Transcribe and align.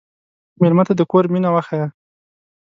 مېلمه 0.59 0.83
ته 0.87 0.93
د 0.97 1.01
کور 1.11 1.25
مینه 1.33 1.49
وښیه. 1.53 1.87